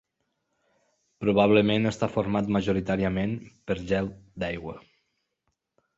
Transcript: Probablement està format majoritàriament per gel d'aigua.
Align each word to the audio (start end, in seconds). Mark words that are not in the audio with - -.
Probablement 1.25 1.85
està 1.89 2.09
format 2.15 2.49
majoritàriament 2.57 3.39
per 3.69 3.77
gel 3.93 4.13
d'aigua. 4.45 4.79